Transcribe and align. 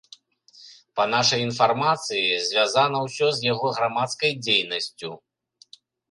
Па 0.99 1.03
нашай 1.15 1.39
інфармацыі, 1.47 2.23
звязана 2.47 2.97
ўсё 3.07 3.27
з 3.39 3.47
яго 3.51 3.67
грамадскай 3.77 4.31
дзейнасцю. 4.47 5.11